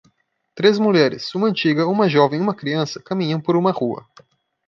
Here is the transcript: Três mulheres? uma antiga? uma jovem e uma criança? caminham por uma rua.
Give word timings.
Três 0.55 0.79
mulheres? 0.79 1.31
uma 1.35 1.45
antiga? 1.47 1.85
uma 1.85 2.09
jovem 2.09 2.39
e 2.39 2.41
uma 2.41 2.55
criança? 2.55 2.99
caminham 3.03 3.39
por 3.39 3.55
uma 3.55 3.69
rua. 3.71 4.03